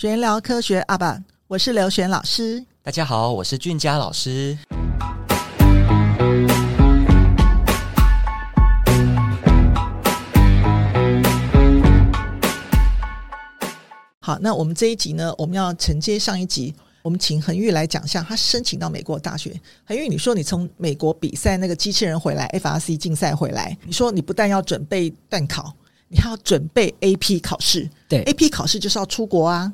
[0.00, 2.64] 玄聊科学阿爸，我是刘璇老师。
[2.82, 4.56] 大家好，我是俊佳老师。
[14.20, 19.54] 好，那我们这一集呢，我们要承接上一集，我们请恒玉来讲一下他申请到美国大学。
[19.84, 25.74] 恒玉，你说你从美国比赛那个机器人回来，FRC 竞赛回来，你说你不但要准备段考，
[26.08, 27.86] 你还要准备 AP 考试。
[28.08, 29.70] 对，AP 考试就是要出国啊。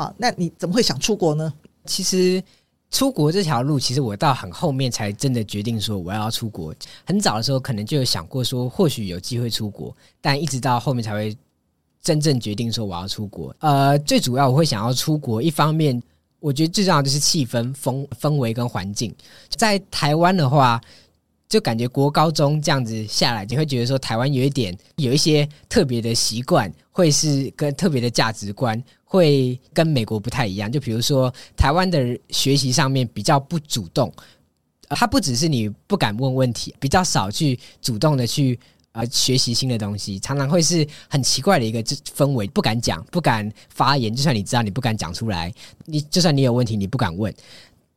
[0.00, 1.52] 好，那你怎么会想出国呢？
[1.84, 2.42] 其实
[2.90, 6.74] 出国这条路，其实我到很后面才真的决定说我要出国。
[7.04, 11.36] 很早的时候可能就有想过说，或许有机会出国，但一直到后面才会
[12.00, 13.54] 真正决定说我要出国。
[13.58, 16.02] 呃，最主要我会想要出国，一方面
[16.38, 19.14] 我觉得最重要的就是气氛、风氛围跟环境。
[19.50, 20.80] 在台湾的话，
[21.46, 28.82] 就感觉国高中这样子下来，你会觉得说台湾有一点有一些特别的习惯，会是跟特别的价值观。
[29.12, 34.12] 会跟美国不太一样，就比如说台湾的学习上面比较不主动，
[34.88, 38.56] 它不只是你不敢问问题，比较少去主动的去
[38.92, 45.52] 呃学习新的东西，常常会是很奇怪的一个氛围，不敢讲，不敢发言，就算你知道你不敢讲出来，
[45.86, 47.34] 你就算你有问题你不敢问，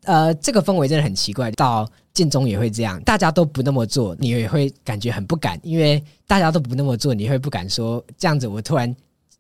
[0.06, 1.52] 呃，这个氛围真的很奇怪。
[1.52, 8.96] 到建中也会这样，大家都不那么做，你也会感觉很不敢，因为大家都不那么做，你会不敢说这样子，我突然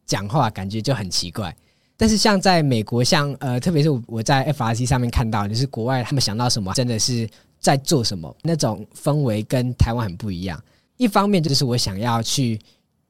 [0.05, 1.55] 讲话感觉就很奇怪。
[2.03, 7.25] 但是像在美国，像呃，特别是我在 FRC 上面看到，就是国外他们想到什么，真的是
[7.61, 10.61] 在做什么，那种氛围跟台湾很不一样。
[10.97, 12.59] 一方面就是我想要去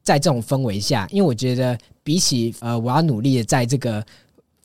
[0.03, 4.05] 在这种氛围下，因为我觉得比起呃，我要努力的在这个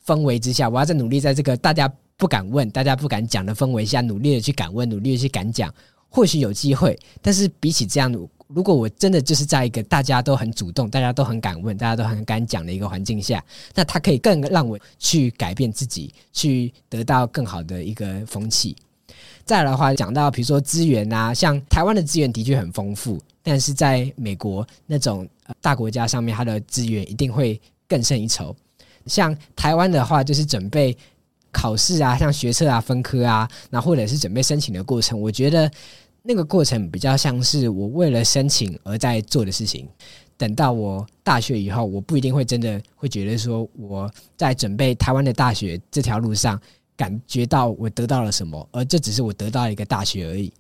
[0.05, 5.75] 氛围之下，我要再努力在这个大家不敢问、大家不敢讲的氛围下，努力的去敢问、努力的去敢讲，
[6.11, 6.99] 或许有机会。
[7.23, 8.15] 但是比起这样。
[8.49, 18.75] 如果我真的就是在一个大家都很主动、大家都很敢问、大家都很敢讲的一个环境下，那他可以更让我去改变自己，去得到更好的一个风气。
[19.45, 25.28] 再来的话，讲到比如说资源啊，像台湾的资源的确很丰富，但是在美国那种
[25.61, 28.56] 大国家上面，它的资源一定会更胜一筹。
[29.06, 30.97] 像台湾的话，就是准备
[31.53, 35.71] 考试啊，像学测啊、分科啊，那或者是准备申请的过程，我觉得。
[36.28, 39.89] 那个过程比较像是我为了申请而在做的事情。
[40.37, 46.61] 等到我大学以后，我不一定会真的会觉得说我在准备台湾的大学这条路上
[46.94, 50.53] 感觉到我得到了什么，而这只是我得到一个大学而已。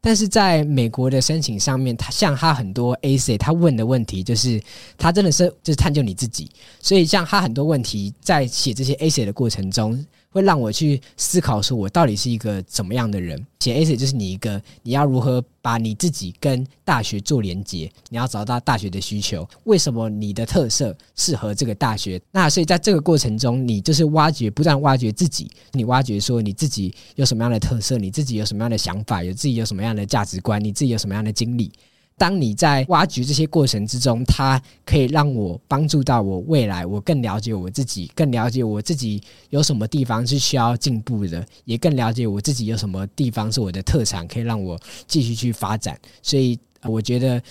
[0.00, 4.62] 但是在美国的申请上面，他像他很多 A C，他问的问题就是
[4.96, 6.48] 他真的是就是探究你自己，
[6.80, 10.06] 所以像他很多问题在写这些 A C 的过程中。
[10.36, 13.42] 会让我去思考，说我到底是一个怎么样的人。
[13.58, 22.20] 写 essay 就是你一个，你要如何把你自己跟大学做连接，你要找到大学的需求，为什么你的特色适合这个大学？
[22.30, 31.72] 那所以在这个过程中，你就是挖掘，不断挖掘自己，你挖掘说你自己有什么样的特色，你自己有什么样的想法，有自己有什么样的价值观，你自己有什么样的经历。
[32.18, 45.98] 当你在挖掘这些过程之中，它可以让我帮助到我未来，我更了解我自己，更了解我自己有什么地方是需要进步的，也更了解我自己有什么地方是我的特长，可以让我继续去发展。
[46.22, 47.42] 所以，我觉得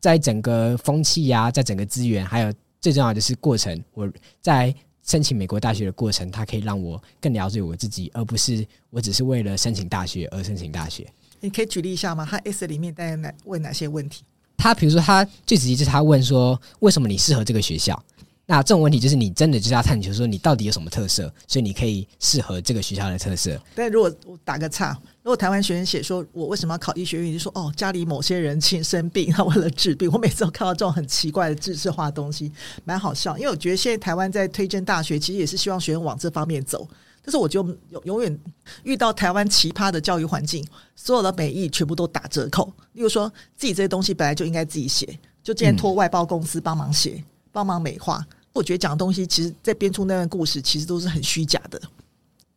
[0.00, 4.08] 在整个风气呀，在整个资源，还有最重要的是过程，我
[4.40, 4.72] 在
[5.02, 11.04] 申请美国大学的过程，它可以让我更了解我自己，而不是我只是为了申请大学而申请大学。
[11.44, 12.26] 你可以举例一下吗？
[12.28, 14.24] 他 S 里面大概哪问哪些问题？
[14.56, 18.02] 他比如说，他最直接就是他问说，为什么你适合这个学校？
[18.46, 23.60] 那这种问题就是你真的就是要探求说，你到底有什么特色，所以你可以适合这个学校的特色。
[23.74, 30.10] 但如果我打个岔，如果台湾学生写说我为什么要考医学院，就说哦，家里某些人亲生病，他为了治病。
[30.10, 32.50] 我每次都看到这种很奇怪的知识化的东西，
[32.84, 33.36] 蛮好笑。
[33.36, 36.88] 因为我觉得现在台湾在推荐大学，其实也是希望学生往这方面走。
[37.24, 38.38] 但是我就永永远
[38.82, 40.62] 遇到台湾奇葩的教育环境，
[40.94, 42.70] 所有的美意全部都打折扣。
[42.92, 45.06] 例如说，自己这些东西本来就应该自己写，
[45.42, 48.22] 就今天托外包公司帮忙写、帮忙美化。
[48.52, 51.80] 我觉得讲东西，其实在编出那段故事，其实都是很虚假的。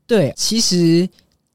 [0.06, 1.08] 对，其实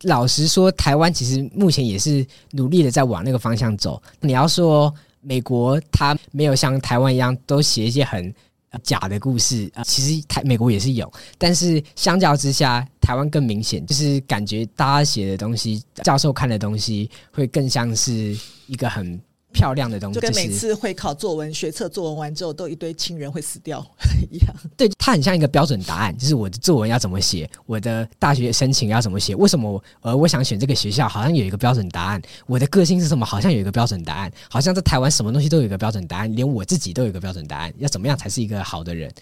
[0.03, 4.03] 老实说，台湾其实目前也是努力的在往那个方向走。
[4.21, 8.35] 你要说美国，它没有像台湾一样都写一些很。
[8.83, 18.37] 假的故事啊，其实台美国也是有，但是相较之下，台湾更明显，就是感觉大家写的东西，教授看的东西，会更像是
[18.67, 19.21] 一个很
[19.53, 23.85] 漂亮的东西，就跟每次会考作文、学测作文完之后，都一堆亲人会死掉
[24.31, 24.55] 一样。
[24.77, 32.21] 对，它很像一个标准答案，就是我的作文要怎么写，我的大学申请要怎么写，为什么我呃我想选这个学校，好像有一个标准答案。
[32.47, 34.33] 我的个性是什么，好像有一个标准答案。
[34.49, 37.73] 好像在台湾什么东西都有一个标准答案，连我自己都有一个标准答案。
[37.79, 39.13] 要怎么样才是一个好的人？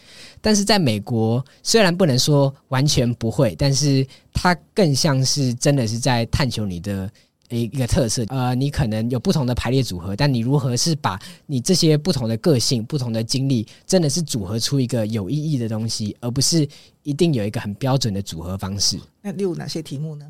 [0.41, 7.11] 但是在美国，虽然不能说完全不会，但是它更像是真的是在探求你的。
[7.51, 16.67] 一一个特色，呃，你可能有不同的排列组合，但你如何是把你这些不同的个性、不同的经历，真的是组合出一个有意义的东西，而不是
[17.03, 18.99] 一定有一个很标准的组合方式。
[19.21, 20.25] 那例如哪些题目呢？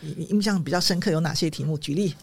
[0.00, 1.76] 你你印象比较深刻有哪些题目？
[1.76, 2.14] 举例，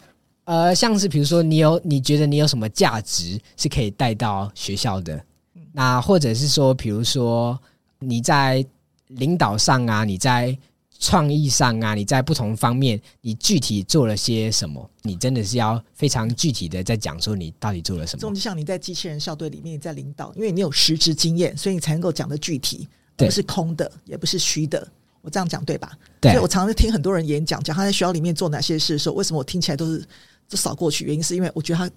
[0.44, 5.24] 呃，像是比如说，你有你觉得你有什么价值是可以带到学校的？
[5.72, 7.58] 那或者是说，比如说
[8.00, 8.64] 你在
[9.06, 10.58] 领导上啊，你在。
[11.00, 14.88] 创意上啊，你在不同方面，你具体做了些什么？
[15.02, 18.20] 你真的是要非常具体的在讲说你到底做了什么。
[18.20, 22.86] 这种就像你在机器人校队里面在领导，因为你有实职经验，所以你才能够讲得具体，
[23.16, 24.86] 不是空的，也不是虚的。
[25.22, 25.90] 我这样讲对吧？
[26.20, 26.32] 对。
[26.32, 30.04] 所以我常常听很多人演讲，讲他在学校里面做哪些事的时候，为什么我听起来都是
[30.48, 31.06] 就扫过去？
[31.06, 31.90] 原因是因为我觉得他，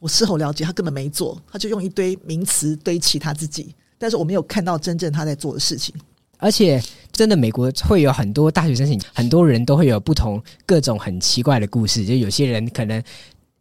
[0.00, 5.94] 我事后了解他根本没做，他就用一堆名词堆砌他自己，但是我没有看到真正他在做的事情。
[6.40, 6.80] 而且，
[7.18, 12.06] 真的，美国会有很多大学申请，很多人都会有不同各种很奇怪的故事。
[12.06, 13.02] 就有些人可能，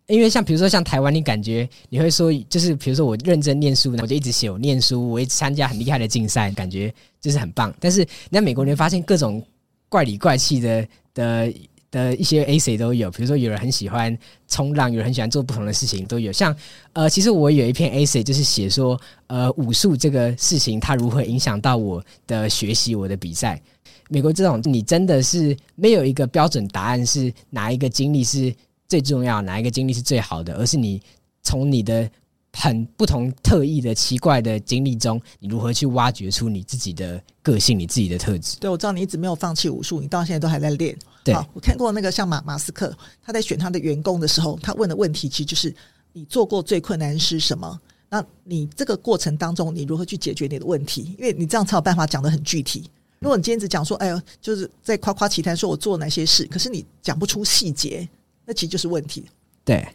[0.05, 7.73] 因为像比如说像台湾，你感觉你会说，就是比如说我认真念书，我就一直写我念书，我一直参加很厉害的竞赛，感觉就是很棒。
[7.79, 9.43] 但是你在美国，你会发现各种
[9.89, 11.51] 怪里怪气的的。
[11.91, 14.17] 的一些 A C 都有，比如说有人很喜欢
[14.47, 16.31] 冲浪，有人很喜欢做不同的事情，都有。
[16.31, 16.55] 像
[16.93, 23.61] 呃，其实我有一篇 A C 就是写说，呃，武术这个事情它如何影响到我的学习、我的比赛。
[24.09, 28.53] 美国这种你真的是没有一个标准答案，是哪一个经历是
[28.87, 31.01] 最重要，哪一个经历是最好的，而是你
[31.43, 32.09] 从你的
[32.53, 38.57] 很不同、特异的、奇怪的经历中，你如何去挖掘出你自己的个性、你自己的特质。
[38.59, 40.97] 对，我知道你一直没有放弃武术，你到现在都还在练。
[41.33, 45.73] 好，我看过那个像马马斯克，他在选他的员工的时候，他问的问题其实就是：
[46.13, 47.79] 你做过最困难是什么？
[48.09, 51.15] 那你这个过程当中，你如何去解决你的问题？
[51.17, 52.89] 因为你这样才有办法讲得很具体。
[53.19, 58.07] 如果你今天只讲说，哎呦，就是在夸夸其谈，说我做了哪些事，可是你讲不出细节，
[58.45, 59.25] 那其实就是问题。
[59.65, 59.87] 对，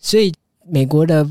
[0.00, 0.32] 所以
[0.66, 1.28] 美国的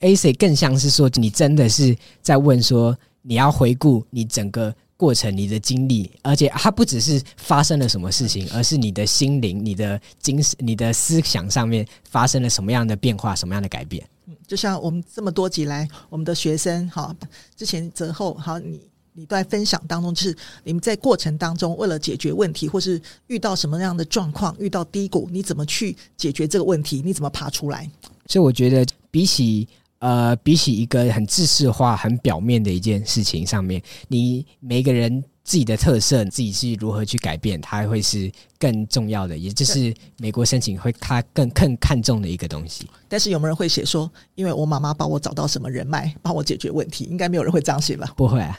[0.00, 4.74] essay 更像是说，你真的是在问说，你要回顾你整个。
[5.02, 14.08] 过程，你的经历，而且它不只是发生了什么事情，而是你的心灵、你的精神、你的思想上面发生了什么样的变化、什么样的改变。
[14.26, 17.12] 嗯，就像我们这么多集来，我们的学生哈，
[17.56, 18.80] 之前泽厚好，你
[19.12, 27.02] 你都在分享当中，就是你们在过程当中为了解决问题，或是遇到什么样的状况，遇到低谷，你怎么去解决这个问题？
[27.04, 27.90] 你怎么爬出来？
[28.28, 29.66] 所以我觉得比起。
[30.02, 38.28] 呃，比起一个很制式化、很表面的一件事情上面，你每个人自己的特色，自己是如何去改变，它会是
[38.58, 42.90] 更重要的，也就是美国申请会他更更看重的一个东西。
[43.08, 47.04] 但是有没有人会写说，因为我妈妈帮我找到什么人脉，帮我解决问题？
[47.04, 48.12] 应该没有人会这样写吧？
[48.16, 48.58] 不会啊，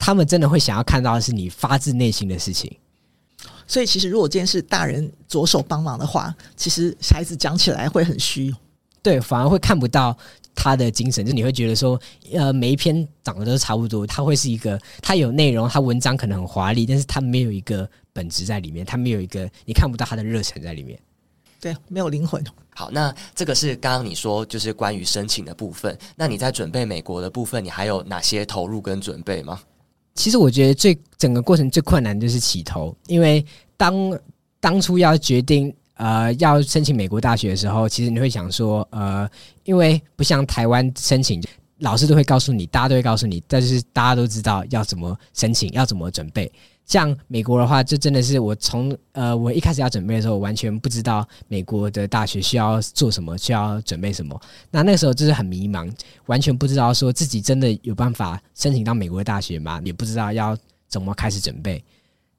[0.00, 2.76] 他们真的会想要看到的是你发自内心的事情。
[3.68, 8.52] 所以，其实如果今天是大人着手帮忙的话，其实孩子讲起来会很虚。
[9.04, 10.16] 对，反而会看不到
[10.54, 12.00] 他的精神，就你会觉得说，
[12.32, 20.98] 呃，每一篇长得都差不多，他会是一个，他有内容，他文章可能很华丽，但是他没有一个本质在里面，他没有一个，你看不到他的热忱在里面，
[21.60, 22.42] 对，没有灵魂。
[22.74, 29.60] 好，那这个是刚刚你说就是关于申请的部分，那你在准备美国的部分，你还有哪些投入跟准备吗？
[30.14, 33.44] 其实我觉得最整个过程最困难就是起头，因为
[33.76, 34.18] 当
[34.60, 35.70] 当初要决定。
[35.94, 39.28] 呃，要申请美国大学的时候，其实你会想说，呃，
[39.64, 41.42] 因为不像台湾申请，
[41.78, 46.50] 老师都会告诉你，大家都会告诉你，但是大家都知道要怎么申请，要怎么准备。
[46.84, 54.38] 像美国的话，就真的是我从呃，我一开始要准备的时候，完全不知道美国的大学需要做什么，需要准备什么。
[54.70, 55.90] 那那个时候就是很迷茫，
[56.26, 59.80] 完全不知道说自己真的有办法申请到美国的大学吗？
[59.82, 60.54] 也不知道要
[60.86, 61.82] 怎么开始准备。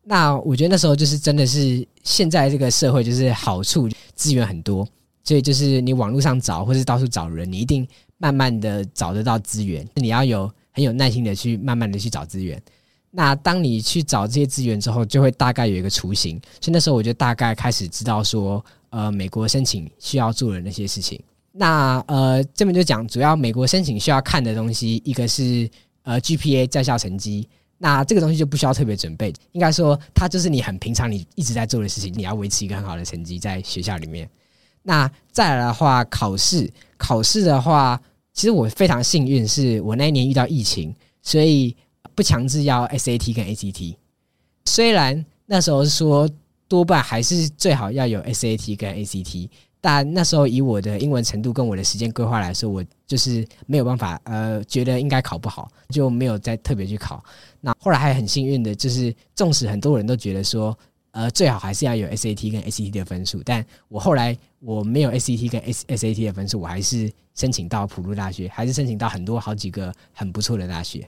[0.07, 4.87] 那我觉得那时候就是真的是现在这个社会就是好处资源很多，
[5.23, 7.87] 所以就是你网络上找或是到处找人，你一定
[8.19, 9.83] 慢慢的找得到资源。
[9.95, 12.61] 你要有很有耐心的去慢慢的去找资源。
[13.09, 16.39] 那当你去找这些资源之后，就会大概有一个雏形。
[16.61, 21.19] 所以那时候我就大概开始知道说，呃，美国申请需要做的那些事情。
[21.51, 25.67] 那呃这边就讲主要美国申请需要看的东西，一个是
[26.03, 27.49] 呃 GPA 在校成绩。
[27.77, 34.29] 那这个东西就不需要特别准备，应该说它就是你很平常你一直在做的事情，你要维持一个很好的成绩在学校里面。
[34.81, 37.99] 那再来的话，考试考试的话，
[38.33, 41.75] 其实我非常幸运，是我那一年遇到疫情，所以
[42.13, 43.95] 不强制要 SAT 跟 ACT。
[44.65, 46.29] 虽然那时候说
[46.67, 49.49] 多半还是最好要有 SAT 跟 ACT，
[49.85, 57.23] 但那时候以我的英文程度跟我的时间规划来说，我就是没有办法，呃，觉得应该考不好，就没有再特别去考。
[57.61, 60.75] 那后来还很幸运的，就是纵使很多人都觉得说。
[61.11, 71.07] 呃，最好还是要有 SAT 跟 ACT 的分数，但我后来我没有 SAT 跟 SAT 的分数，我还是申请到普渡大学，还是申请到很多好几个很不错的大学。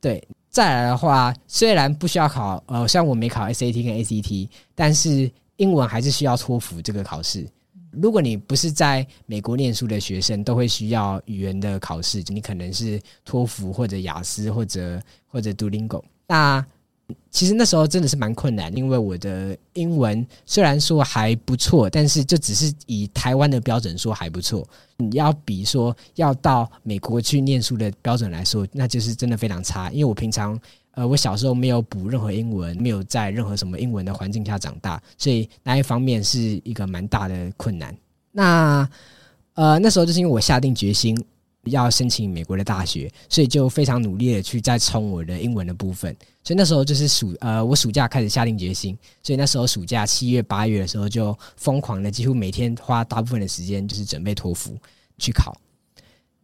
[0.00, 7.46] 对，再来的话，虽然不需要考，呃，虽然我没考 SAT 跟 ACT，但是英文还是需要托福这个考试。
[7.90, 16.02] 如果你不是在美国念书的学生，都会需要语言的考试，你可能是托福或者雅思或者或者 Duolingo。
[16.26, 16.64] 那
[17.30, 24.66] 其实那时候真的是蛮困难，因为我的英文虽然说还不错，但是就只是以台湾的标准说还不错。
[24.98, 29.90] 你要比说要到美国去念书的标准来说，那就是真的非常差。
[29.90, 30.60] 因为我平常
[30.98, 37.96] 呃，我小时候没有补任何英文，没有在任何什么英文的环境下长大，所以那一方面是一个蛮大的困难。
[38.32, 38.88] 那
[39.54, 41.16] 呃，那时候就是因为我下定决心。
[41.64, 46.16] 要申请美国的大学，所以就非常努力的去再冲我的英文的部分。
[46.42, 48.96] 所以那时候就是暑呃，我暑假开始下定决心。
[49.22, 54.78] 所以那时候暑假七月八月的时候，就疯狂的几乎每天花大部分的时间就是准备托福
[55.18, 55.54] 去考。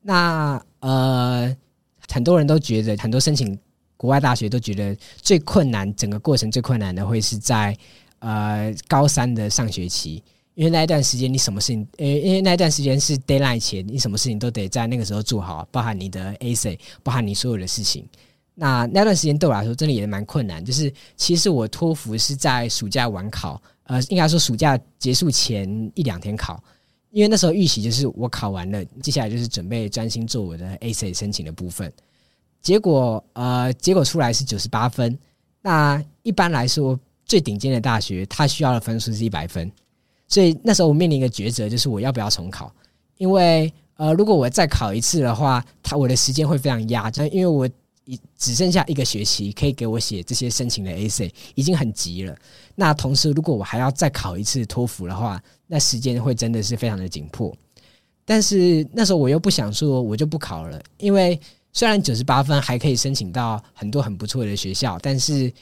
[0.02, 1.56] 那呃，
[2.12, 3.58] 很多人都觉得，很多申请
[4.04, 7.74] 国外大学都觉得最困难，整个过程最困难的会是在
[8.18, 10.22] 呃高三的上学期。
[10.52, 18.06] 因为那一段时间你什么事情，呃，因为那一段时间是 daylight 前，你什么事情都得在那个时候做好，包含你的 A C，包含你所有的事情。
[18.54, 20.62] 那那段时间对我来说真的也蛮困难。
[20.62, 26.62] 就是其实我托福是在暑假晚考，呃，应该说暑假结束前一两天考，
[27.10, 31.90] 因为那时候预习就是我考完了，接下来就是准备专心做我的 A C 申请的部分。
[32.64, 35.16] 结果呃，结果出来是九十八分。
[35.60, 39.70] 那一般来说，最顶尖的大学它需要的分数是一百分。
[40.26, 42.72] 所以那时候我面临一个抉择，就是我要不要重考？
[43.18, 47.68] 因为呃，如果我再考一次的话，它我的时间会非常压，因为我
[48.36, 52.34] 只剩下一个学期可以给我写这些申请的 A C，已经很急了。
[52.74, 57.54] 那同时，如果我还要再考一次托福的话，那时间会真的是非常的紧迫。
[58.24, 61.38] 但是那时候我又不想说，我就不考了，因为
[61.74, 65.52] 虽然九十八分还可以申请到很多很不错的学校，但是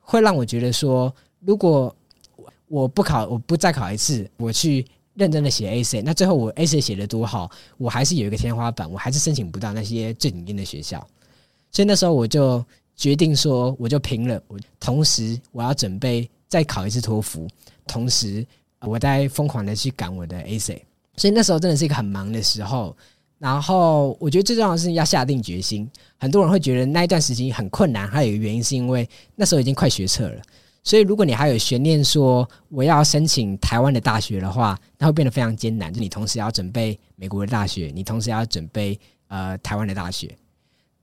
[0.00, 1.94] 会让我觉得说，如果
[2.68, 6.00] 我不考，我不再考一次，我去认真的写 A C，。
[6.00, 11.06] 那最后我 A C 写的多好，我还是有一个天花板，我还是申请不到那些最顶尖的学校。
[11.70, 12.64] 所以那时候我就
[12.96, 14.42] 决定说，我就拼了。
[14.48, 17.46] 我同时我要准备再考一次托福，
[17.86, 18.44] 同时
[18.80, 20.82] 我在疯狂的去赶我的 A C。
[21.18, 22.96] 所以那时候真的是一个很忙的时候。
[23.38, 25.88] 然后我觉得最重要的是要下定决心。
[26.16, 30.42] 很多人会觉得那一段时间很困难，还有一个原因是因为那时候已经快学测了。
[30.82, 35.92] 所以，如果你还有悬念说我要申请台湾的大学的话，那会变得非常艰难。
[35.92, 40.34] 就你同时要准备美国的大学，你同时要准备呃台湾的大学。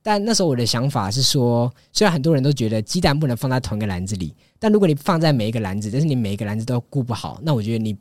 [0.02, 7.96] 但那时候我的想法是说，虽然很多人都觉得鸡蛋不能放在同一个篮子里，但如果你放在每一个篮子，但是你每一个篮子都顾不好，那我觉得你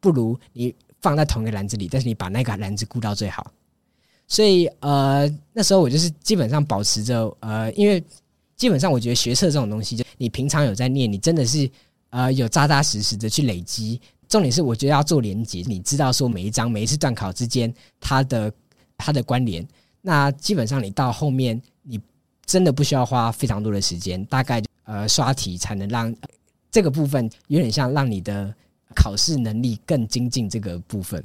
[0.00, 3.50] 不如你放在同一个篮子里，但是你把那个篮子顾到最好。
[4.28, 8.00] 所以呃，那时候我就是基本上保持着呃，因为。
[8.58, 11.70] 基本上，我觉得学测这种东西，就你平常有在念，你真的是
[12.10, 14.00] 呃有扎扎实实的去累积。
[14.28, 18.52] 重点是，我觉得要做连结，你知道说每一章、每一次段考之间它的
[18.96, 19.64] 它的关联。
[20.02, 22.00] 那基本上，你到后面你
[22.46, 26.12] 真的不需要花非常多的时间，大概呃刷题才能让
[26.68, 28.52] 这个部分有点像让你的
[28.92, 31.22] 考试能力更精进这个部分。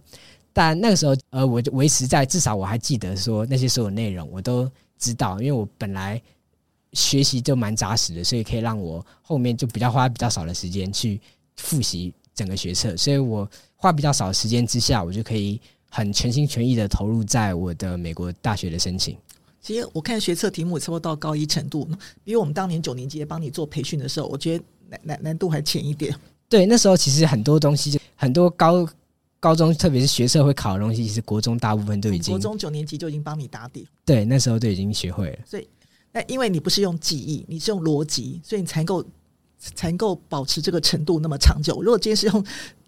[0.53, 6.21] 但那个时候，呃，我就维持在至少我还记得说那些所有内容我都知道，因为我本来。
[6.95, 11.19] 学习就蛮扎实的，所以可以让我后面就比较花比较少的时间去
[11.57, 19.17] 复习整个学测，所以我花比较少的时间之下，我就可以很全心全意的投入在我的美国大学的申请。
[19.59, 21.89] 其实我看学测题目差不多到高一程度，
[22.23, 26.15] 比我们当年九年级帮你做培训的时候，我觉得难难难度还浅一点。
[26.47, 28.87] 对，那时候其实很多东西，很多高
[29.43, 33.85] 高中特别是学社会考的东西，其实国中大部分都已经，国中九年级就已经帮你打底。
[34.05, 35.39] 对，那时候都已经学会了。
[35.45, 35.67] 所以。
[36.13, 39.03] 那因为你不是用记忆，你是用逻辑，所以你才能够
[39.59, 41.81] 才能够保持这个程度那么长久。
[41.81, 42.45] 如果今天是用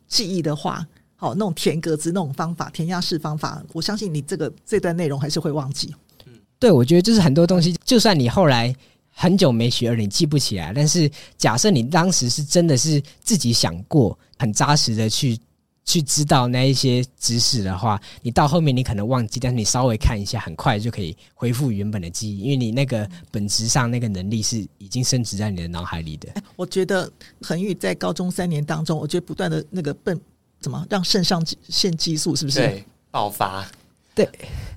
[0.07, 5.93] 记忆的话，好，那种填格子那种方法，填鸭式方法，我相信你这个这段内容还是会忘记。
[6.25, 8.73] 嗯，对，我觉得就是很多东西，就算你后来
[9.09, 15.37] 很久没学了，你记不起来，但是假设你当时是真的是自己想过，很扎实的去
[15.85, 26.27] 去知道那一些知识的话，你到后面你可能忘记，但是你稍微看一下，很快就可以恢复原本的记忆，因为你那个本质上那个能力是已经升值在你的脑海里的。
[26.55, 27.09] 我觉得
[27.41, 30.19] 恒宇在高中三年当中，我觉得不断的那个笨，
[30.59, 33.65] 怎么让肾上腺激素是不是对爆发？
[34.15, 34.27] 对。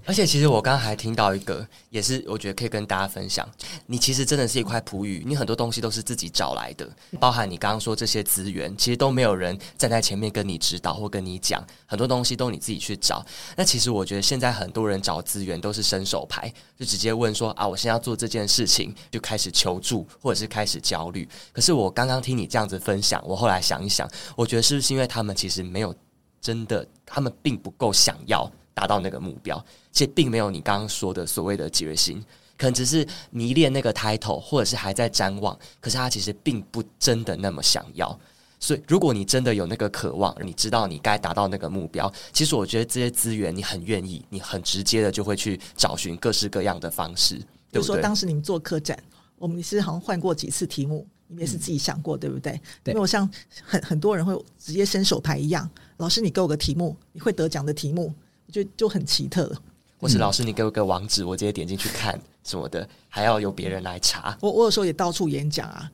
[0.05, 3.47] 而且其实我刚刚还听到一个，也是我觉得可以跟大家分享。
[3.85, 6.89] 你其实真的是一块璞玉，你很多东西都是自己找来的，
[7.21, 13.23] 包含你刚刚说这些资源，其实都没有人站在前面跟你指导或跟你讲，很多东西都你自己去找。
[13.55, 21.29] 那其实我觉得现在很多人找资源都是伸手牌，就直接问说啊，我现在要做这件事情，就开始求助或者是开始焦虑。
[21.53, 25.95] 可是我刚刚听你这样子分享，我后来想一想，我觉得是不是因为他们其实没有
[26.41, 28.51] 真的，他们并不够想要。
[28.79, 32.25] 达到那个目标，其实并没有你刚刚说的所谓的决心，
[32.57, 35.59] 可能只是迷恋那个 title，或者是还在瞻望。
[35.81, 38.17] 可是他其实并不真的那么想要。
[38.61, 47.35] 所以，如果你真的有那个渴望，你知道你该达到那个目标，其实我觉得这些资源你很愿意，你很直接的就会去找寻各式各样的方式。
[47.73, 48.97] 比如说，当时你们做科展，
[49.39, 52.61] 我们其实好像换过几次题目，你们也是自己想过，嗯、对不对？
[52.85, 52.93] 对。
[52.93, 53.29] 因为我像
[53.65, 55.69] 很很多人会直接伸手牌一样，
[55.99, 58.13] 老师你给我个题目，你会得奖的题目。
[58.51, 59.63] 就就很奇特了，
[59.99, 64.37] 或是老师，你给我个网址，我直接点进去看什么的，还要由别人来查。
[64.41, 65.91] 我我有时候也到处演讲啊，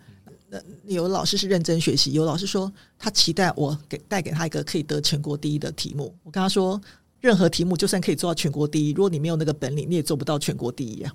[0.48, 6.14] 那有老师是认真学习，有老师说他期待我给带给他一个可以得全国第一的题目。
[6.22, 6.80] 我跟他说，
[7.20, 11.12] 任何题目就算可以做到全国第一，如果你没有那个本领，你也做不到全国第一啊。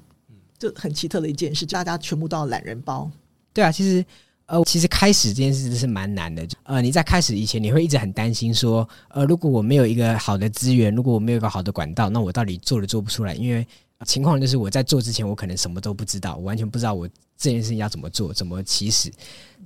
[0.58, 3.10] 就很奇特的一件事，大家全部都要懒人包。
[3.54, 4.06] 对啊，其实。
[4.50, 6.48] 呃，其实开始这件事是蛮难的。
[6.64, 13.36] 呃，你在开始以前，你会一直很担心说，呃，如果我没有一个好的资源，如果我没有一个好的管道，那我到底做都做不出来。
[13.36, 13.66] 因为
[14.06, 19.12] 情况就是我在做之前，我可能什么都不知道，我完全不知道我这件事情要怎么做，怎么起始。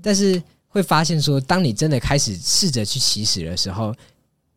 [0.01, 3.95] 但是会发现说，当你真的开始试着去起始的时候。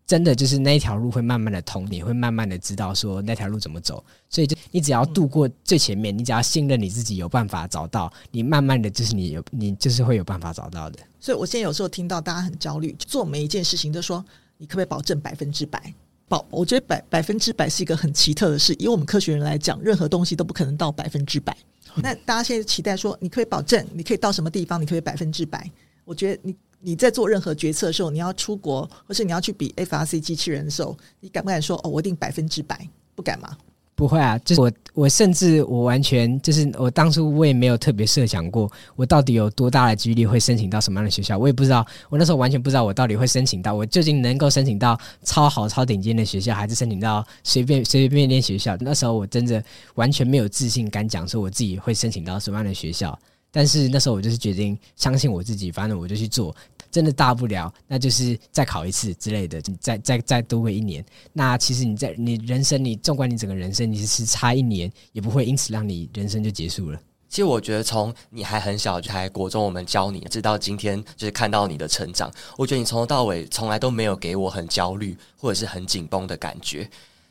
[0.07, 11.01] 真的就是那一条路会慢慢的通，你会慢慢的知道说那条路怎么走，所以就你只要度过最前面，你只要信任你自己有办法找到，你慢慢的就是你有你就是会有办法找到的。
[11.19, 14.25] 所以我现在有时候听到大家很焦虑，做每一件事情都说
[14.59, 15.93] 你可不可以保证百分之百
[16.29, 16.47] 保？
[16.51, 21.57] 我觉得百百分之百是一个很奇特的事，以我们科学人来讲，任何东西都不可能到百分之百。
[21.97, 25.69] 那大家现在期待说你可以保证，你可以到什么地方，你可以百分之百？
[26.05, 26.55] 我觉得你。
[26.87, 31.91] 你在做任何决策的时候，你要出国，或是你要去比 FRC 机器人的时候，你敢不敢说哦？
[31.91, 33.59] 我定百分之百，不敢吗？
[33.97, 41.85] 不会啊，就是我，我甚至我完全就是我当初我也没有特别设想过，我到底有多大的几率会申请到什么样的学校，我也不知道。
[42.09, 48.77] 我那时候完全不知道我到底会申请到，我究竟能够申请到超好、超顶尖的学校，还是申请到随便随随便便学校？
[48.79, 49.61] 那时候我真的
[49.97, 53.19] 完全没有自信，敢讲说我自己会申请到什么样的学校。
[53.51, 56.55] 但是那时候我就是决定相信我自己，反正我就去做。
[56.91, 61.05] 真的大不了，那就是再考一次之类的，再再再多个一年。
[61.33, 67.01] 那其实你在你人生，你纵观你整个人生，你是差一年也不会因此让你人生就结束了。
[67.29, 72.33] 其实我觉得，从你还很小，就还国中，我们教你，直到今天，就是看到你的成长。
[72.57, 76.89] 我觉得你从头到尾从来都没有给我很焦虑或者是很紧绷的感觉。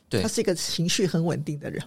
[0.09, 1.83] 对，他是一个情绪很稳定的人。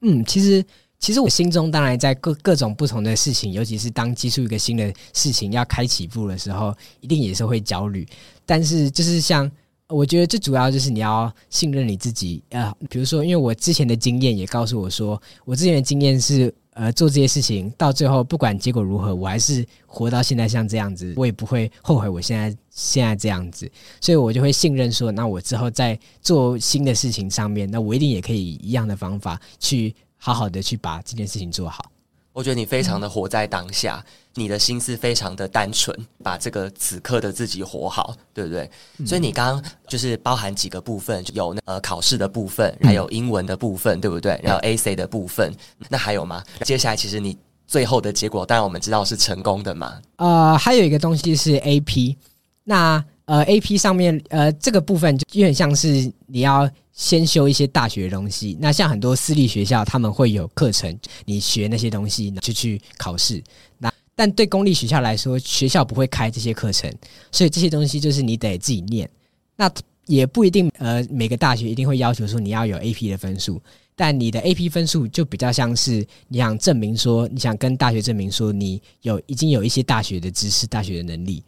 [0.00, 0.64] 嗯，其实。
[1.02, 8.06] 其实我心中当然在各各种不同的事情，尤其是当接触一个新的事情要开起步的时候，一定也是会焦虑。
[8.46, 9.50] 但是就是像
[9.88, 12.40] 我觉得最主要就是你要信任你自己。
[12.50, 23.68] 呃，比如说，因为我之前的经验也告诉我说，我之前的经验是，呃，做这些事情到最后不管结果如何，我还是活到现在像这样子，我也不会后悔我现在现在这样子，
[24.00, 29.92] 所以我就会信任说，那我之后在做新的事情上面，那我一定也可以以一样的方法去。
[30.24, 31.84] 好好的去把这件事情做好。
[32.32, 38.70] 我觉得你非常的活在当下，嗯、你的心思非常的单纯，把这个此刻的自己活好，对不对？
[38.98, 44.40] 嗯、所以你刚刚就是包含几个部分，有那呃考试的部分，还有英文的部分，嗯、对不对？
[44.44, 46.42] 然后 AC 的部分，嗯、那还有吗？
[46.64, 50.00] 接下来其实你最后的结果，当然我们知道是成功的嘛。
[50.16, 52.16] 呃，还有一个东西是 AP，
[52.62, 56.70] 那呃 AP 上面呃这个部分就有点像是你要。
[56.94, 63.42] 先修一些大学的东西，那像很多私立学校，他们会有课程，你学那些东西就去考试。
[63.78, 66.92] 那但对公立学校来说，学校不会开这些课程，
[67.32, 69.08] 所以这些东西就是你得自己念。
[69.56, 69.72] 那
[70.04, 73.58] 也不一定，呃，每个大学一定会要求说你要有 AP 的分数，
[73.96, 81.42] 但你的 AP 分数就比较像是你想证明说，你想跟大学证明说你有已经有一些大学的知识、大学的能力。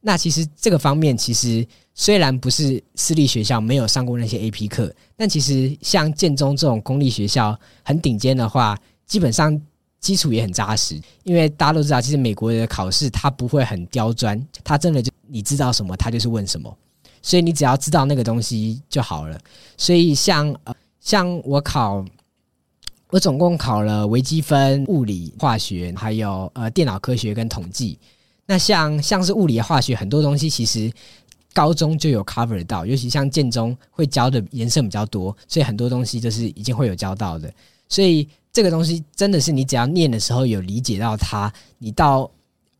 [0.00, 9.60] 那其实这个方面，其实虽然不是私立学校没有上过那些 AP 课，但其实像建中这种公立学校很顶尖的话，基本上
[9.98, 11.00] 基础也很扎实。
[11.24, 16.72] 因为大家都知道，其实美国的考试它不会很刁钻，它真的就你知道什么，它就是问什么。
[17.20, 19.36] 所以你只要知道那个东西就好了。
[19.76, 22.04] 所以像呃像我考，
[23.10, 27.98] 我总共考了微积分、物理、化学，还有呃电脑科学跟统计。
[28.48, 30.90] 那像像是物理、化学很多东西，其实
[31.54, 37.48] 高中就有 cover 到，尤其像建中会教的颜色比较多，所以很多东西就是已经会有教到的。
[37.88, 42.28] 所以这个东西真的是你只要念的时候有理解到它，你到。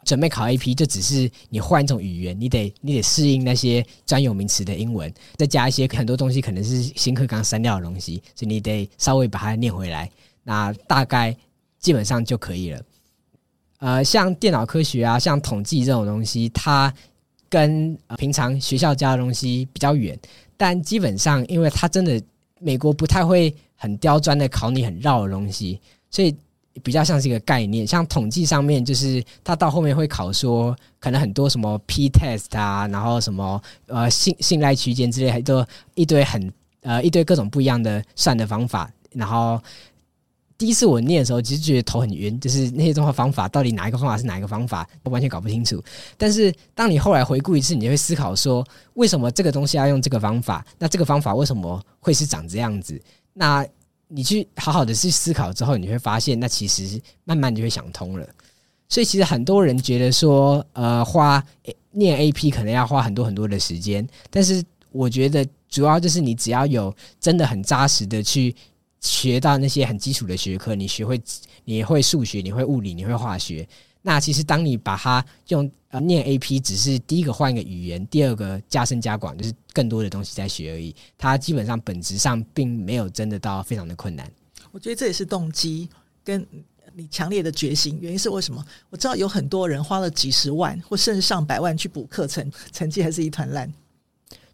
[0.04, 10.10] 准备考 AP 就只是你换一种语言，你得你得适应那些专有名词的英文，再加一些很多东西可能是新课刚删掉的东西，所以你得稍微把它念回来。
[10.44, 11.36] 那大概
[11.78, 12.80] 基本上就可以了。
[13.78, 16.92] 呃，像电脑科学啊，像统计这种东西，它
[17.48, 20.18] 跟平常学校教的东西比较远，
[20.56, 22.22] 但基本上因为它真的
[22.60, 26.34] 美国不太会很刁钻的考你很绕的东西，所以。
[26.84, 38.88] 比较像是一个概念，像统计上面，就是它到后面会考说，可能很多什么 P test 啊，然后什么呃信信赖区间之类，还都一堆很呃一堆各种不一样的算的方法。
[39.10, 39.60] 然后
[40.58, 45.80] 第一次我念的时候，其实觉得头很晕，就是那些综合方法到底哪一个方法是哪一个方法，我完全搞不清楚。
[46.16, 50.66] 但是当你后来回顾一次，你就会思考说，为什么这个东西要用这个方法？
[50.76, 53.00] 那这个方法为什么会是长这样子？
[53.32, 53.64] 那
[54.08, 58.26] 你去好好的去思考之后，你会发现，那其实慢慢就会想通了。
[58.88, 61.40] 所以，其实很多人觉得说，呃，花
[61.92, 68.56] 念 AP 可能要花很多很多的时间，但是我觉得主要就是你只要有真的很扎实的去
[69.00, 71.20] 学到那些很基础的学科，你学会，
[71.64, 73.66] 你会数学，你会物理，你会化学。
[74.00, 80.94] 那其实，当你把它用呃念 AP，只是第一个换一个语言，第二个加深加广，就是更多的东西在学而已。
[81.18, 84.30] 它基本上本质上并没有真的到非常的困难。
[84.70, 85.88] 我觉得这也是动机
[86.24, 86.46] 跟
[86.94, 87.98] 你强烈的决心。
[88.00, 88.64] 原因是为什么？
[88.88, 93.70] 我知道有很多人花了几十万或甚至上百万去补课程，成绩还是一团烂。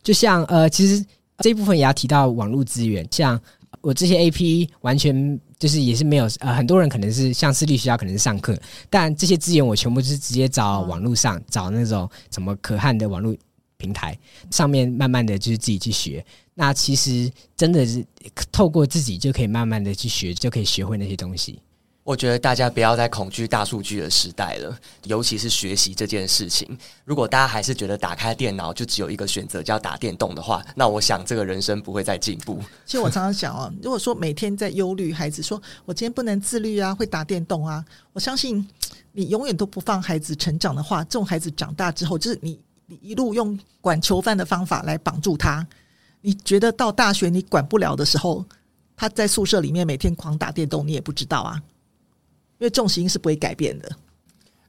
[0.02, 1.04] 就像呃，其实
[1.38, 3.40] 这一部分也要提到网络资源，像
[3.80, 5.40] 我这些 AP 完全。
[5.56, 8.60] 就是也是没有呃，很多人可能是像私立学校可能是上课，
[8.90, 13.34] 但这些资源我全部是直接找网络上找那种什么可汗的网络
[13.78, 14.18] 平台
[14.50, 16.22] 上面，慢慢的就是自己去学。
[16.52, 18.04] 那其实真的是
[18.52, 21.58] 透过自己就可以慢慢的去学，就可以学会那些东西。
[22.04, 26.78] 我觉得大家不要再恐惧大数据的时代了，尤其是学习这件事情。
[27.02, 32.60] 如果大家还是觉得打开电脑就只有一个选择叫打电动的话，那我想这个人生不会再进步。
[32.84, 38.68] 其实我常常想哦，如果说每天在忧虑孩子说我今天不能自律啊，会打电动啊，我相信
[39.12, 45.66] 你永远都不放孩子成长的话，这种孩子长大之后，就是你你一路用管囚犯的方法来绑住他，
[46.20, 48.44] 你觉得到大学你管不了的时候，
[48.94, 51.62] 他在宿舍里面每天狂打电动，你也不知道啊。
[52.64, 53.94] 因为重心是不会改变的，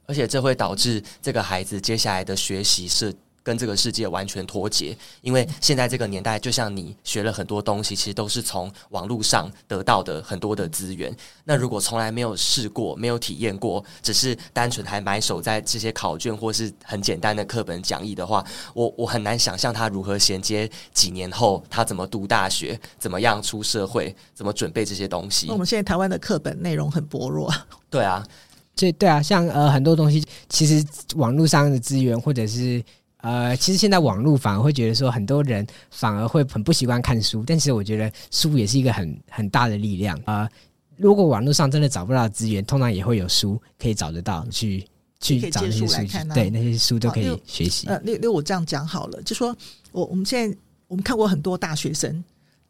[0.04, 3.10] 而且这会导致这个孩子接下来的学习是
[3.46, 4.96] 跟这个世界完全脱节。
[5.22, 11.14] 因为现在这个年代，就像你学了很多东西，其实都是从网络上得到的很多的资源。
[11.44, 25.46] 那如果从来没有试过、没有体验过，只是单纯还埋首在这些考卷或是很简单的课本讲义的话，我我很难想象他如何衔接几年后他怎么读大学、怎么样出社会、怎么准备这些东西。
[25.46, 27.48] 那我们现在台湾的课本内容很薄弱。
[27.88, 28.26] 对啊，
[28.74, 32.82] 这对啊，像呃很多东西，其实网络上的资源，或者是
[33.26, 40.48] 呃，其实现在网络反而会觉得说，很多人反而会很不习惯看书，但其实我觉得书也是一个很很大的力量啊、呃。
[40.96, 44.86] 如果网络上真的找不到资源，通常也会有书可以找得到，去
[45.18, 47.88] 去找那些书来看、啊，对那些书都可以学习。
[47.88, 49.56] 呃，例如我这样讲好了，就说
[49.90, 52.22] 我我们现在我们看过很多大学生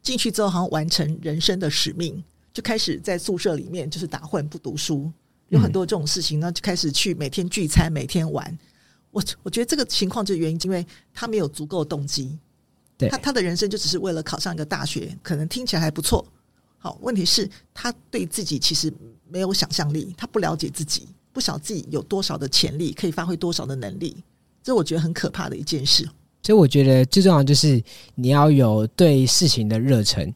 [0.02, 2.24] 进去之后，好像完成人生的使命。
[2.54, 5.12] 就开始在宿舍里面就是打混不读书，
[5.50, 8.58] 有很多这种事情呢，就开始去每天聚餐，每天玩。
[9.16, 12.38] 我我觉得这个情况就是原因，因为他没有足够动机。
[12.98, 16.22] 对，他他的人生就只是为了考上一个大学，可能听起来还不错。
[16.76, 18.92] 好，问题是他对自己其实
[19.26, 24.22] 没有想象力，他不了解自己，不晓得自己有多少的潜力，可以发挥多少的能力。
[24.62, 26.06] 这我觉得很可怕的一件事。
[26.42, 27.82] 所以我觉得最重要就是
[28.14, 30.30] 你要有对事情的热忱。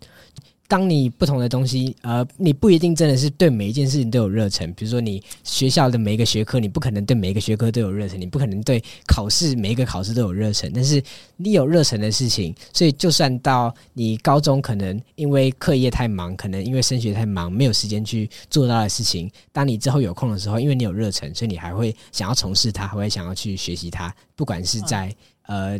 [0.70, 4.72] 当你不同的东西，呃，你不一定真的是对每一件事情都有热忱。
[4.74, 10.70] 比如说，你学校的每一个学科，你不可能对每一个学科都有热忱，你不可能对考试每一个考试都有热忱。
[10.72, 11.02] 但是
[11.36, 25.12] 你有热忱的事情，所以就算到你高中，可能因为课业太忙，可能因为升学太忙，没有时间去做到的事情，当你之后有空的时候，因为你有热忱，所以你还会想要从事它，还会想要去学习它，不管是在
[25.46, 25.76] 呃。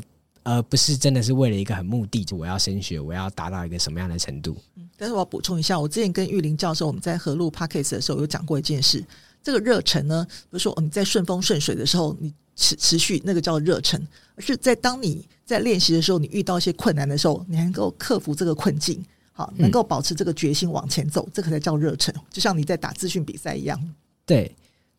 [0.51, 4.57] 而不是真的是为了一个很目的，就我要升学，我要达到一个什么样的程度？
[4.77, 9.05] 嗯，但是我要补充一下，我之前跟玉林教授我们在合录 Podcast 的时候有讲过一件事，
[9.43, 14.01] 这个热忱呢，比如说我们在顺风顺水的时候，你持持续，那个叫热忱，
[14.35, 22.15] 而是在当你在练习的时候，你遇到一些困难的时候，你能够克服这个困境，好，能够保持这个决心往前走，这个才叫热忱。
[22.31, 23.81] 就像你在打资讯比赛一样。
[24.27, 24.55] 对，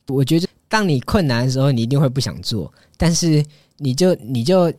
[0.07, 3.45] 我觉得当你困难的时候，你一定会不想做，但是
[3.77, 4.73] 你就你就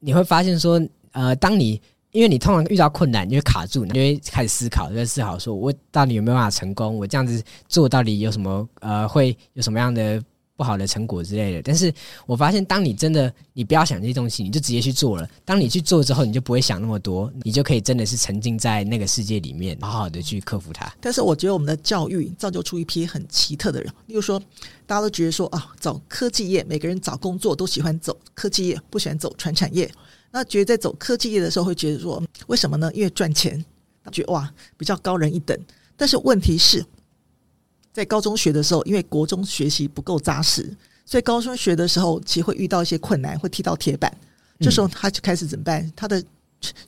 [0.00, 0.80] 你会发现说，
[1.12, 1.80] 呃，当你
[2.12, 6.96] 因为你通常遇到困难，你会卡住，你会开始思考，就会思考说，我到底有没有办法成功？
[6.96, 10.22] 我这样子做到底有什么呃，会有什么样的？
[10.58, 11.94] 不好的成果之类的，但是
[12.26, 15.26] 我发现，当你真的你不要想这些东西，你就直接去做了。
[15.44, 20.92] 当你去做之后，你就不会想那么多，你就可以真的是沉浸在那个世界里面，好好的去克服它。
[21.00, 24.36] 但是我觉得我们的教育造就出一批很奇特的人，例如说，
[24.84, 29.88] 大家都觉得说啊，找科技业，每个人找工作都喜欢走科技业，不喜欢走传产业。
[30.32, 32.90] 那觉得在走科技业的时候，会觉得说，为什么呢？
[32.92, 33.64] 因为赚钱，
[34.10, 35.56] 觉得哇比较高人一等。
[35.96, 36.84] 但是问题是。
[37.98, 40.72] 在高中学的时候，因为国中学习不够扎实，
[41.04, 44.16] 所以高中学的时候其实会遇到一些困难，会踢到铁板。
[44.60, 45.92] 这时候他就开始怎么办？
[45.96, 46.22] 他的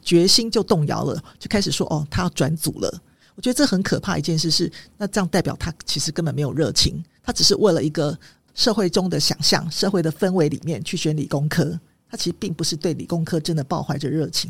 [0.00, 3.00] 决心就动摇了，就开始说：“哦，他要转组了。”
[3.34, 8.16] 我觉得这很可怕一件事是，那这样代表他其实根本没有热情，他只是为了一个
[8.54, 11.76] 社会中的想象、社会的氛围里面去选理工科，
[12.08, 14.48] 他其实并不是对理工科真的抱怀着热情。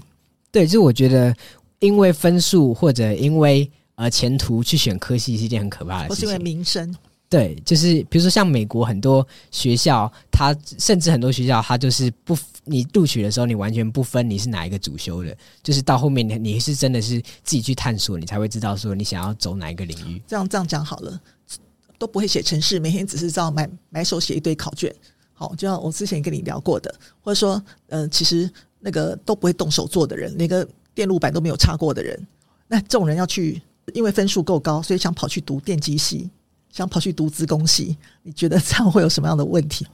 [0.52, 1.34] 对，就是我觉得，
[1.78, 3.70] 因为分数或者因为。
[4.00, 6.96] 而前途去选科系是一件很可怕的事情，不是因为名声。
[7.28, 12.34] 对，就是比如说像美国很多学校，它甚至很多学校，它就是不，
[12.64, 20.20] 你录取的时候，你完全不分你是哪一个主修的，就是到后面你你是真的是自己去探索，你才会知道说你想要走哪一个领域。
[20.26, 21.20] 这样这样讲好了，
[21.98, 24.92] 都不会写程式，每天只是照买买手写一堆考卷。
[25.34, 32.26] 好，就像我之前跟你聊过的，或者说，呃，其实那个都不会动手做的人，连个电路板都没有插过的人，
[32.66, 33.60] 那这种人要去。
[33.94, 36.29] 因为分数够高，所以想跑去读电机系，
[36.72, 37.96] 想跑去读资工系。
[38.22, 39.87] 你觉得这样会有什么样的问题？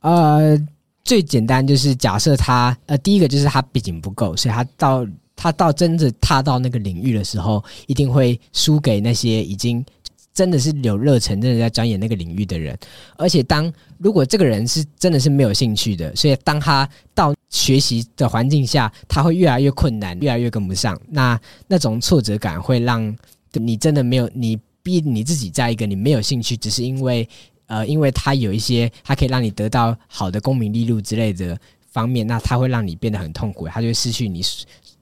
[0.00, 0.58] 呃，
[1.04, 9.84] 最简单就是假设他呃，第一个就是他背景不够，所以他到他到真的踏到那个领域的时候，一定会输给那些已经
[10.32, 12.76] 真的是有热忱、真的在钻研那个领域的人。
[13.16, 20.98] 而且当如果这个人是真的是没有兴趣的，所以当他到学习的环境下，他会越来越困难，越来越跟不上。
[21.08, 23.14] 那那种挫折感会让
[23.52, 27.28] 你真的没有，你逼你自己在一个你没有兴趣，只是因为
[27.66, 31.58] 呃，因为他有一些他可以让你得到好的功名利禄之类的
[31.90, 34.42] 方面，那他会让你变得很痛苦，他就会失去你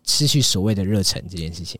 [0.04, 1.78] 失去所谓的热忱这件事情。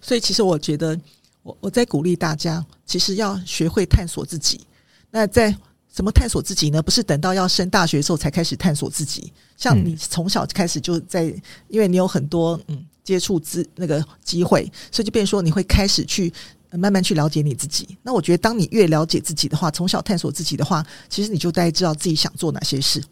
[0.00, 0.96] 所以，其实我觉得，
[1.42, 4.60] 我我在鼓励大家，其实要学会探索自己。
[5.10, 5.56] 那在
[5.90, 6.82] 怎么探索自己呢？
[6.82, 9.32] 不是等到要升大学的时候才开始探索自己。
[9.56, 11.24] 像你从小开始就在，
[11.68, 16.32] 因为你有很多嗯接触资那个机会，所以就变成说你会开始去
[16.72, 17.96] 慢慢去了解你自己。
[18.02, 23.02] 那我觉得，当你越了解自己的话，从小探索自己的话，其实你就大概知道自己想做哪些事。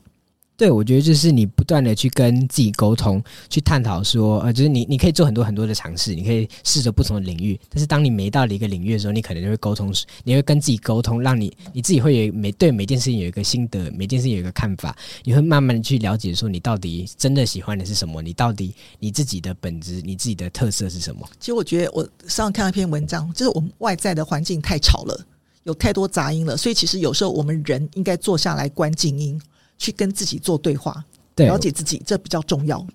[0.56, 7.60] 对，我觉得就是你不断的去跟自己沟通，去探讨说，呃，就是你你可以做很多很多的尝试，你可以试着不同的领域。
[7.68, 9.92] 但是当你没到了一个领域的时候，你可能就会沟通，
[10.24, 18.22] 你会跟自己沟通，让你你自己会有每对每件事情有一个心得，每件事情有一个看法，你会慢慢的去了解说，你到底真的喜欢的是什么？
[18.22, 21.28] 你到底你自己的本质，你自己的特色是什么？
[21.38, 25.26] 其实我觉得我上次看了一篇文章，就是我们外在的环境太吵了，
[25.64, 29.38] 有太多杂音了，所以其实有时候我们人应该坐下来关静音，
[29.78, 31.04] 去跟自己做对话。
[31.34, 32.86] 对，了解自己，这比较重要。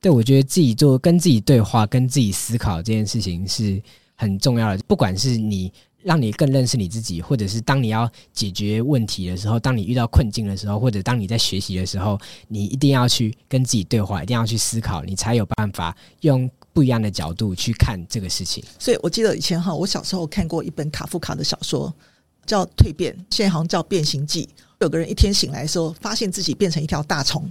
[0.00, 3.80] 对，我觉得自己做跟自己对话、跟自己思考这件事情是
[4.16, 4.82] 很重要的。
[4.88, 12.18] 不管是你让你更认识你自己，或者是当你要解决问题的时候，当你遇到困境的时候，或者当你在学习的时候，
[12.48, 18.64] 你一定要去跟自己对话，一定要去思考，你才有办法用不一样的角度去看这个事情。
[18.78, 21.94] 所以我记得以前哈，我小时候看过一本卡夫卡的小说，
[22.46, 24.48] 叫《蜕变》，现在好像叫《变形记》。
[24.80, 27.48] 有个人一天醒来的时候，发现自己变成一条大虫。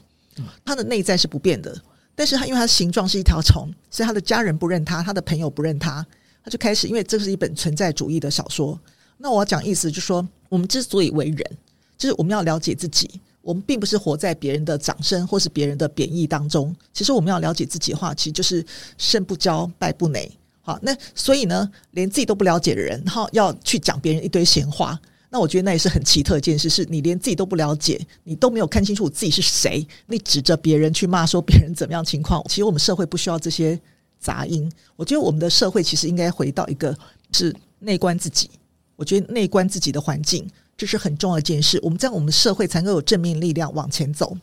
[0.65, 1.75] 他的内在是不变的，
[2.15, 6.05] 但是他因为他的形状是一条虫，所以他的家人不认他，他的朋友不认他，
[6.43, 8.79] 他就开始，因为这是一本存在主义的小说。
[9.17, 11.57] 那我要讲意思就是说，我们之所以为人，
[11.97, 16.75] 就是我们要了解自己，我们并不是活在别人的掌声或是别人的贬义当中。
[16.93, 18.65] 其实我们要了解自己的话，其实就是
[18.97, 20.31] 胜不骄，败不馁。
[20.61, 24.99] 好，那所以呢，连自己都不了解的人，然后要去讲别人一堆闲话。
[25.29, 32.43] 那我觉得那也是很奇特一件事，是你连自己都不了解，你都没有看清楚自己是谁，你指着别人去骂说别人怎么样情况。
[32.47, 33.79] 其实我们社会不需要这些
[34.19, 34.71] 杂音。
[34.95, 36.97] 我觉得我们的社会其实应该回到一个
[37.31, 38.49] 是内观自己。
[38.95, 41.79] 我觉得内观自己的环境，这是很重要一件事。
[41.83, 44.35] 我们这样，我们社会才能够有正面力量往前走。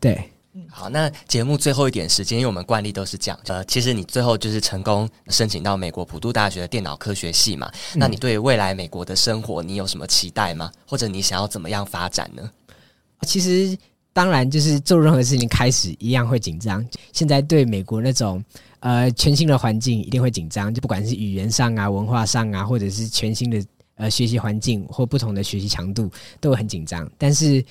[0.00, 0.30] 对。
[0.68, 3.38] 好，那节目最后一点时间，因为我们惯例都是讲。
[3.46, 7.70] 呃，其实你最后就是成功申请到美国普渡大学的电脑科学系嘛。
[7.94, 7.98] 嗯。
[7.98, 10.70] 那你对未来美国的生活，你有什么期待吗？
[10.86, 12.50] 或者你想要怎么样发展呢？
[13.22, 13.76] 其实
[14.12, 16.86] 当然就是做任何事情开始一样会紧张。
[17.12, 18.44] 现在对美国那种
[18.80, 23.64] 呃全新的环境一定会紧张，就不管是语言上啊、文化上啊，或者是全新的
[23.96, 27.10] 呃学习环境或不同的学习强度，都会很紧张。
[27.18, 27.64] 但是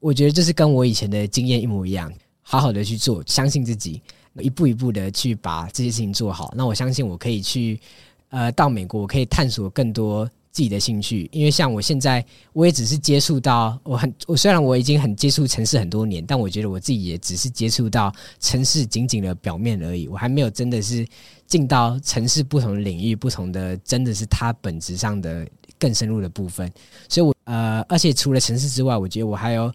[0.00, 2.12] 我觉得这是跟我以前的经验一模一样，
[2.50, 4.00] 好好的去做，相信自己，
[4.40, 6.50] 一步一步的去把这些事情做好。
[6.56, 7.78] 那我相信我可以去
[8.30, 10.28] 呃到美国，我可以探索更多。
[10.50, 21.06] 自己的兴趣，因为像我现在，我也只是接触到我很我虽然我已经很接触城市很多年，但我觉得我自己也只是接触到城市仅仅的表面而已，我还没有真的是
[21.46, 25.46] 进到城市不同的领域，不同的真的是它本质上的
[25.78, 26.68] 更深入的部分。
[27.08, 29.72] 所以我，我呃，而且除了城市之外，我觉得我还有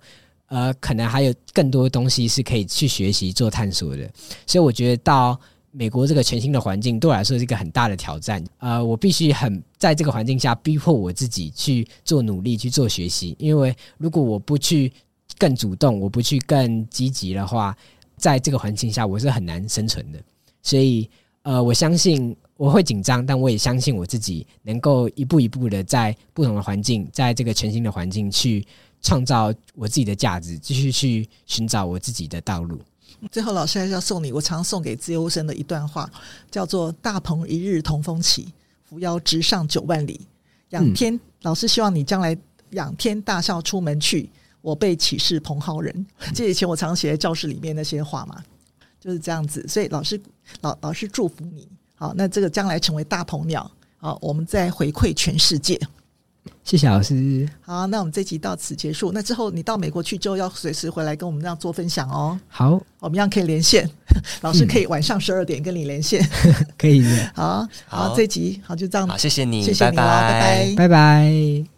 [0.54, 4.08] 呃，可能还有更多东西是可以去学习做探索的。
[4.46, 5.40] 所以，我觉得到。
[5.76, 14.94] 美国这个全新的环境对我来说是一个很大的挑战，呃，我必须很在这个环境下逼迫我自己去做努力去做学习，因为如果我不去
[15.36, 17.76] 更主动，我不去更积极的话，
[18.18, 20.20] 在这个环境下我是很难生存的。
[20.62, 21.10] 所以，
[21.42, 28.64] 呃，我相信我会紧张，但我也相信我自己能够一步一步的在不同的环境，在这个全新的环境去
[29.04, 32.80] 创造我自己的价值，继续去寻找我自己的道路。
[33.32, 36.10] 最后，老师还是要送你我常送给自由生的一段话，
[36.50, 38.52] 叫做“大鹏一日同风起，
[38.84, 40.20] 扶摇直上九万里。
[40.70, 42.36] 仰天”嗯、老师希望你将来
[42.72, 44.30] 仰天大笑出门去，
[44.62, 46.06] 我辈岂是蓬蒿人？
[46.34, 48.44] 这以前我常写在教室里面那些话嘛，
[49.00, 49.66] 就是这样子。
[49.68, 50.20] 所以老师
[50.62, 55.80] 老老师祝福你，好，那这个将来成为大鹏鸟，好，我们再回馈全世界。
[56.64, 57.48] 谢谢老师。
[57.62, 59.12] 好，那我们这集到此结束。
[59.14, 62.40] 那之后你到美国去之后，要随时回来跟我们这样做分享哦。
[62.48, 63.90] 好，我们一样可以连线，
[64.42, 66.26] 老师可以晚上十二点跟你连线，
[66.78, 67.10] 可以的。
[67.36, 69.08] 好好，好，这集好就这样。
[69.08, 71.73] 好，谢谢你，谢谢你，拜拜，拜拜。